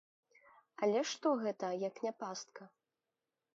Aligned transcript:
Але 0.87 1.03
што 1.11 1.35
гэта, 1.43 1.69
як 1.87 1.95
не 2.09 2.15
пастка? 2.25 2.63